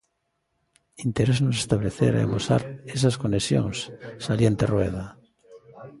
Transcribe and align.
Interésanos 1.07 1.57
establecer 1.63 2.13
e 2.15 2.21
amosar 2.23 2.61
esas 2.95 3.15
conexións, 3.23 3.77
salienta 4.25 4.69
Rueda. 4.73 5.05